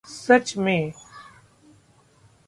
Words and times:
सच 0.05 0.55
में 0.57 0.93